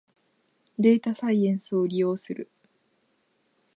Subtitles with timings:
[0.79, 2.49] データサイエンスを利用する